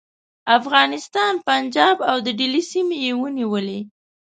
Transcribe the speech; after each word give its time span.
افغانستان، 0.57 1.33
پنجاب 1.47 1.97
او 2.09 2.17
د 2.25 2.27
دهلي 2.39 2.61
سیمې 2.71 2.97
یې 3.05 3.13
ونیولې. 3.21 3.79